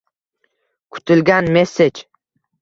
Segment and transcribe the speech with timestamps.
[0.95, 2.03] Kutilgan “messej”